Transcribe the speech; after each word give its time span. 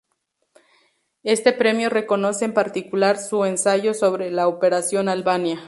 Este 1.21 1.53
premio 1.53 1.91
reconoce 1.91 2.45
en 2.45 2.55
particular 2.55 3.19
su 3.19 3.45
ensayo 3.45 3.93
sobre 3.93 4.31
la 4.31 4.47
operación 4.47 5.09
Albania. 5.09 5.59